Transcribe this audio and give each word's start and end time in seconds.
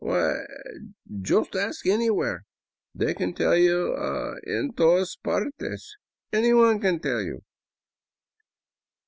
Why— 0.03 0.17
er— 0.23 0.47
just 1.21 1.55
ask 1.55 1.85
anywhere. 1.85 2.45
They 2.95 3.13
can 3.13 3.35
tell 3.35 3.55
you 3.55 3.95
en 4.47 4.73
to' 4.75 4.97
as 4.97 5.15
partes—: 5.15 5.95
anyone 6.33 6.79
can 6.81 6.99
tell 6.99 7.21
you." 7.21 7.43